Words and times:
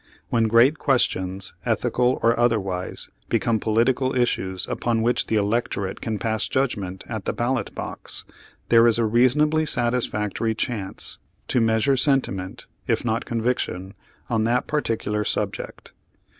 When 0.29 0.45
great 0.47 0.79
questions, 0.79 1.53
ethical 1.63 2.19
or 2.23 2.35
other 2.39 2.59
wise, 2.59 3.11
become 3.29 3.59
political 3.59 4.15
issues 4.15 4.67
upon 4.67 5.03
which 5.03 5.27
the 5.27 5.35
elec 5.35 5.67
torate 5.67 6.01
can 6.01 6.17
pass 6.17 6.47
judgment 6.47 7.03
at 7.07 7.25
the 7.25 7.33
ballot 7.33 7.75
box, 7.75 8.25
there 8.69 8.87
is 8.87 8.97
a 8.97 9.05
reasonably 9.05 9.63
satisfactory 9.67 10.55
chance 10.55 11.19
to 11.49 11.61
measure 11.61 11.95
sentiment, 11.97 12.65
if 12.87 13.05
not 13.05 13.25
conviction, 13.25 13.93
on 14.27 14.43
that 14.45 14.65
particular 14.65 15.23
subject. 15.23 15.91